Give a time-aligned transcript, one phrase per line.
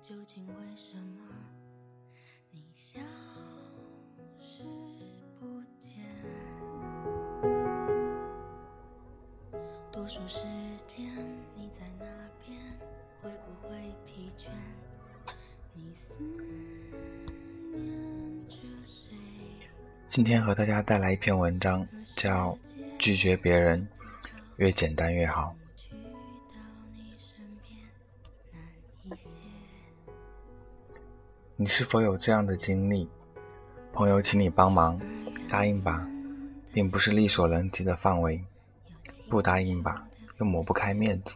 [0.00, 1.22] 究竟为什么
[2.50, 3.00] 你消
[4.38, 4.62] 失
[5.38, 6.02] 不见？
[9.90, 10.40] 多数时
[10.86, 11.06] 间
[11.54, 12.04] 你在哪
[12.44, 12.58] 边？
[13.22, 14.48] 会不会疲倦？
[15.72, 16.14] 你思
[17.72, 19.16] 念着谁？
[20.08, 22.52] 今天和大家带来一篇文章，叫
[22.98, 23.88] 《拒绝别人
[24.56, 25.56] 越简单越好》。
[31.64, 33.08] 你是否有这样的经历？
[33.90, 35.00] 朋友请你帮忙，
[35.48, 36.06] 答应吧，
[36.74, 38.38] 并不是力所能及的范围；
[39.30, 40.06] 不答应吧，
[40.36, 41.34] 又抹不开面子。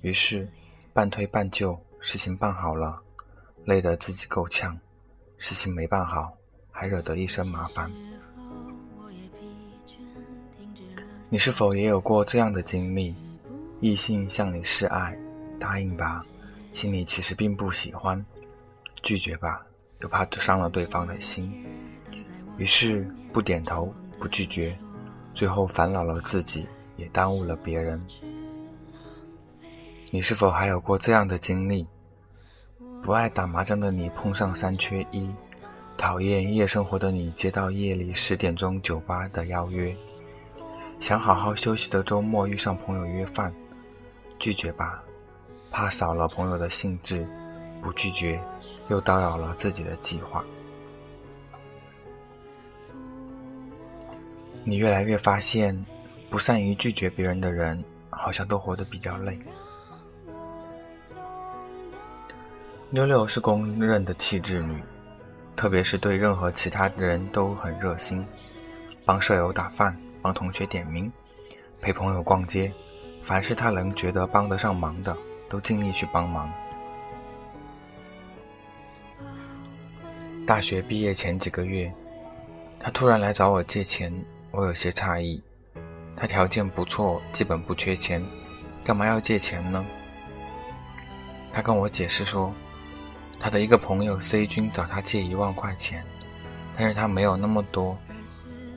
[0.00, 0.48] 于是
[0.94, 2.98] 半推半就，事情办好了，
[3.66, 4.74] 累得自己够呛；
[5.36, 6.32] 事情没办好，
[6.70, 7.92] 还惹得一身麻烦。
[11.28, 13.14] 你是否也有过这样的经历？
[13.80, 15.14] 异性向你示爱，
[15.60, 16.24] 答应吧，
[16.72, 18.18] 心里其实并不喜欢；
[19.02, 19.64] 拒绝吧，
[20.00, 21.52] 又怕伤了对方的心。
[22.56, 24.76] 于是不点头，不拒绝，
[25.34, 28.00] 最后烦恼了自己，也耽误了别人。
[30.10, 31.88] 你是否还有过这样的经历？
[33.02, 35.28] 不爱打麻将的你碰上三缺一，
[35.96, 39.96] 讨厌夜生活的你接到夜里十点钟酒吧的邀约，
[41.00, 43.52] 想好好休息的周末遇上朋友约饭，
[44.38, 45.02] 拒绝吧，
[45.70, 47.26] 怕少了朋友的兴致；
[47.82, 48.40] 不拒绝，
[48.88, 50.42] 又打扰了自己的计划。
[54.64, 55.84] 你越来越发现，
[56.30, 59.36] 不善于拒绝别人的人，好像都活得比较累。
[62.88, 64.80] 妞妞是公认的气质女，
[65.56, 68.24] 特别是对任何其他人都很热心，
[69.04, 71.10] 帮舍友打饭，帮同学点名，
[71.80, 72.72] 陪朋友逛街，
[73.22, 75.16] 凡是她能觉得帮得上忙的，
[75.48, 76.52] 都尽力去帮忙。
[80.44, 81.92] 大学毕业前几个月，
[82.80, 84.12] 他突然来找我借钱，
[84.50, 85.40] 我有些诧异。
[86.16, 88.20] 他条件不错，基本不缺钱，
[88.84, 89.84] 干嘛要借钱呢？
[91.52, 92.52] 他跟我解释说，
[93.38, 96.02] 他的一个朋友 C 君找他借一万块钱，
[96.76, 97.96] 但是他没有那么多，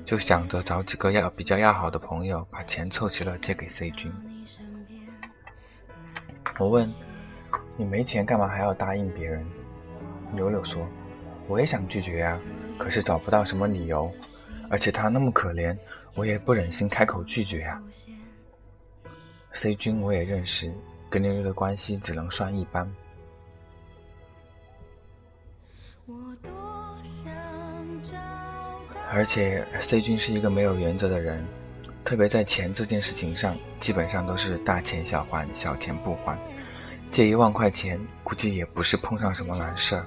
[0.05, 4.11] 就想着找几个要比较要好的朋友把钱凑齐了借给 C 君。
[6.59, 6.87] 我问
[7.75, 9.43] ：“你没钱干嘛还要答应别人？”
[10.35, 10.87] 柳柳说
[11.47, 12.39] ：“我也想拒绝呀、
[12.77, 14.11] 可是找不到什么理由，
[14.69, 15.77] 而且他那么可怜，
[16.15, 17.81] 我也不忍心开口拒绝呀、
[19.51, 20.73] C 君我也认识，
[21.09, 22.89] 跟妞妞的关系只能算一般。
[26.05, 26.51] 我多
[27.01, 27.31] 想
[28.03, 28.17] 找
[29.11, 31.45] 而且 C 君是一个没有原则的人，
[32.03, 36.37] 特别在钱这件事情上，基本上都是大钱小还，小钱不还。
[37.11, 40.05] 借一万块钱，估计也不是碰上什么难事儿，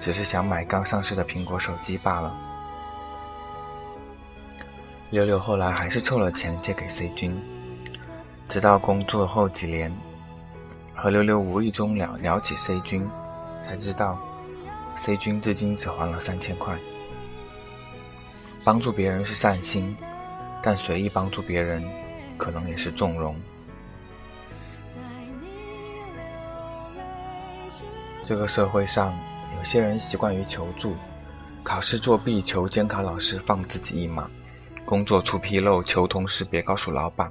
[0.00, 2.34] 只是想买刚上市的苹果手机罢了。
[5.10, 7.40] 柳柳后来还是凑了钱借给 C 君，
[8.48, 9.94] 直到工作后几年，
[10.94, 13.08] 和柳柳无意中聊聊起 C 君，
[13.66, 14.18] 才知道
[14.96, 16.76] C 君至今只还了三千块。
[18.64, 19.96] 帮助别人是善心，
[20.62, 21.82] 但随意帮助别人，
[22.36, 23.34] 可能也是纵容。
[28.26, 29.18] 这个社会上，
[29.58, 30.94] 有些人习惯于求助，
[31.64, 34.30] 考试作弊求监考老师放自己一马，
[34.84, 37.30] 工作出纰漏求同事别告诉老板，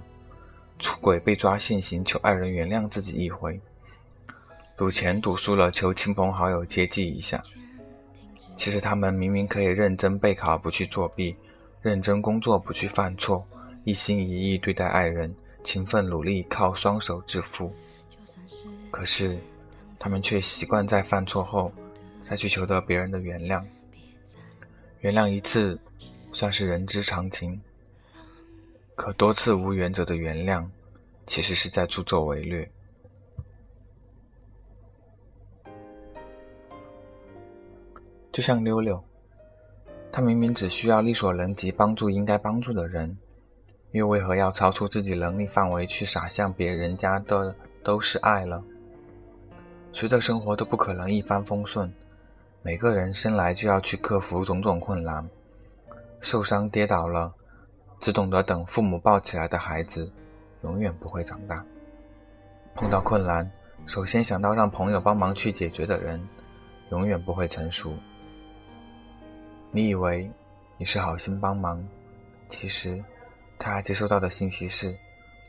[0.78, 3.60] 出轨被抓现行求爱人原谅自己一回，
[4.76, 7.42] 赌钱赌输了求亲朋好友接济一下。
[8.58, 11.36] 其实他们明明可以认真备考，不去作弊；
[11.82, 13.42] 认真工作，不去犯错；
[13.86, 15.34] 一心一意对待爱人，
[15.64, 17.74] 勤奋努力，靠双手致富。
[18.92, 19.40] 可是，
[19.98, 21.72] 他们却习惯在犯错后，
[22.28, 23.64] 再去求得别人的原谅。
[25.00, 25.80] 原谅一次，
[26.34, 27.58] 算是人之常情；
[28.96, 30.68] 可多次无原则的原谅，
[31.26, 32.70] 其实是在助纣为虐。
[38.34, 39.02] 就像溜溜，
[40.12, 43.18] 他明明只需要力所能及帮助应该帮助的人，
[43.92, 48.62] 又为何要超出自己能力范围去傻向别人家的都是爱了？
[49.94, 51.90] 谁的生活都不可能一帆风顺，
[52.68, 55.26] 每个人生来就要去克服种种困难，
[56.20, 57.34] 受伤跌倒了，
[58.02, 60.12] 只懂得等父母抱起来的孩子，
[60.64, 61.64] 永远不会长大。
[62.76, 63.50] 碰到困难，
[63.86, 66.22] 首先想到让朋友帮忙去解决的人，
[66.92, 67.94] 永远不会成熟。
[69.72, 70.30] 你以为
[70.78, 71.82] 你是好心帮忙，
[72.50, 73.02] 其实
[73.58, 74.94] 他接收到的信息是：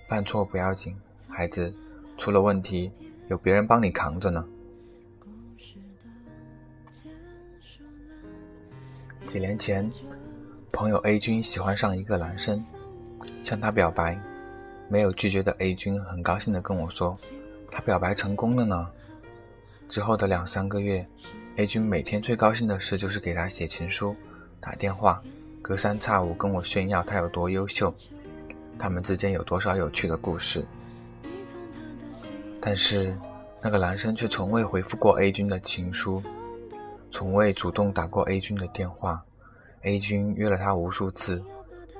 [0.06, 0.96] 犯错不要紧，
[1.28, 1.74] 孩子，
[2.16, 2.92] 出了问题
[3.26, 4.46] 有别人帮你扛着呢。
[9.28, 9.92] 几年前，
[10.72, 12.58] 朋友 A 君喜欢上一个男生，
[13.44, 14.18] 向他表白，
[14.88, 17.14] 没有拒绝的 A 君很高兴地跟我说，
[17.70, 18.88] 他表白成功了呢。
[19.86, 21.06] 之后的两三个月
[21.56, 24.16] ，A 君每天最高兴的事就是给他写情书、
[24.60, 25.22] 打电话，
[25.60, 27.94] 隔三差五跟我炫耀他有多优秀，
[28.78, 30.64] 他们之间有多少有趣的故事。
[32.62, 33.14] 但是，
[33.60, 36.22] 那个男生却从未回复过 A 君的情书。
[37.10, 39.24] 从未主动打过 A 君的电话
[39.82, 41.42] ，A 君约了他无数次，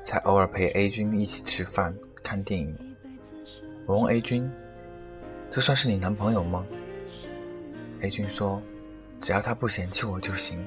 [0.05, 2.77] 才偶尔陪 A 君一起吃饭、看电影。
[3.87, 4.51] 我问 A 君
[5.51, 6.65] ：“这算是你男朋友吗
[8.03, 8.61] ？”A 君说
[9.23, 10.63] ：“只要他不嫌弃我就行。”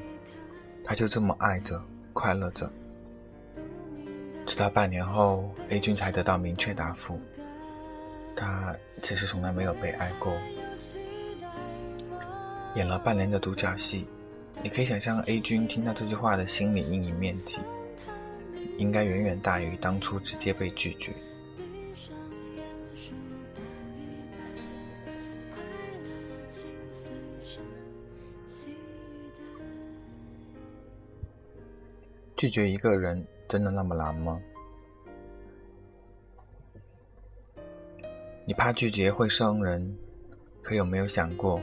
[0.84, 1.80] 他就这么爱着、
[2.12, 2.70] 快乐着。
[4.48, 7.20] 直到半年后，A 君才得到明确答复：
[8.36, 10.34] 他其实从来没有被爱过。
[12.76, 14.08] 演了半年的独角戏。
[14.64, 17.58] 你可以想象 A 君听到这句话的心理阴影面积，
[18.78, 21.14] 应该远远大于当初直接被拒绝。
[32.36, 34.42] 拒绝一个人真的那么难吗？
[38.46, 39.96] 你怕拒绝会伤人，
[40.64, 41.62] 可有没有想过，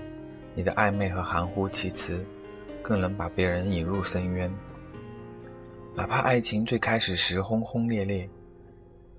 [0.54, 2.24] 你的暧昧和含糊其辞？
[2.88, 4.50] 更能把别人引入深渊。
[5.94, 8.26] 哪怕爱情最开始时轰轰烈烈，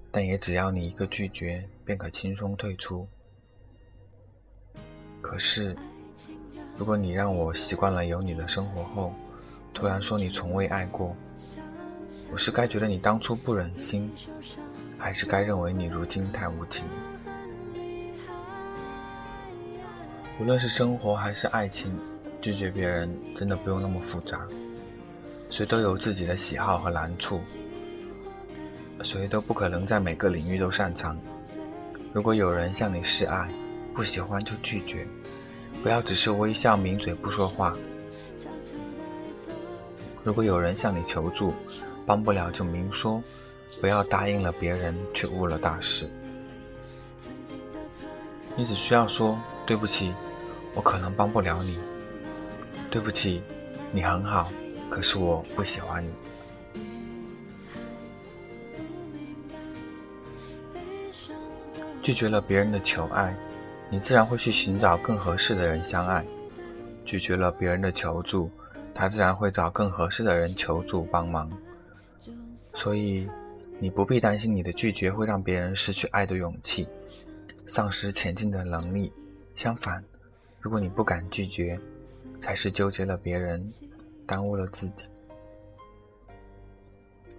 [0.10, 3.08] 但也只要你一个拒绝，便可轻松退出。
[5.22, 5.76] 可是，
[6.80, 9.14] 如果你让我习惯了有你的生活后，
[9.72, 11.16] 突然说你从未爱过，
[12.32, 14.12] 我是该觉得你当初不忍心，
[14.98, 16.88] 还是该认为你如今太无情？
[20.40, 21.96] 无论是生活还是爱情。
[22.42, 24.48] 拒绝别人真的不用那么复杂，
[25.50, 27.42] 谁都有自己的喜好和难处，
[29.04, 31.18] 谁都不可能在每个领域都擅长。
[32.14, 33.50] 如果有人向你示爱，
[33.94, 35.06] 不喜欢就拒绝，
[35.84, 37.76] 不要只是微笑抿嘴不说话。
[40.24, 41.54] 如果有人向你求助，
[42.06, 43.22] 帮不了就明说，
[43.82, 46.10] 不要答应了别人却误了大事。
[48.56, 50.14] 你只需要说对不起，
[50.74, 51.80] 我可能帮不了你。
[52.92, 53.44] 对不起，
[53.92, 54.52] 你很好，
[54.90, 56.10] 可是我不喜欢你。
[62.02, 63.36] 拒绝了别人的求爱，
[63.92, 66.24] 你自然会去寻找更合适的人相爱；
[67.06, 68.50] 拒绝了别人的求助，
[68.96, 71.52] 他自然会找更合适的人求助帮忙。
[72.56, 73.30] 所以，
[73.78, 76.88] 你不必担心你的拒绝会让别人失去爱的勇气，
[77.68, 79.12] 丧失前进的能力。
[79.56, 80.04] 相反，
[80.60, 81.80] 如果你不敢拒绝，
[82.42, 83.68] 才是纠结了别人，
[84.26, 85.08] 耽误了自己。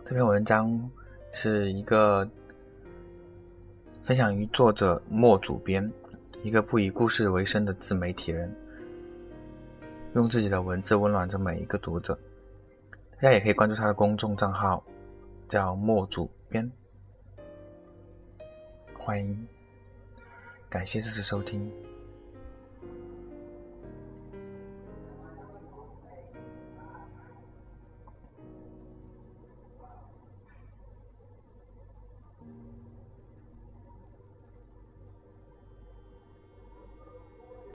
[0.05, 0.91] 这篇文章
[1.33, 2.29] 是一个
[4.03, 5.91] 分享于作者莫主编，
[6.43, 8.55] 一个不以故事为生的自媒体人，
[10.15, 12.19] 用自己的文字温暖着每一个读者。
[13.17, 14.83] 大家也可以关注他的公众账号，
[15.49, 16.71] 叫莫主编。
[18.99, 19.47] 欢迎，
[20.69, 21.71] 感谢这次收听。